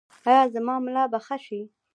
[0.29, 1.61] ایا زما ملا به ښه شي؟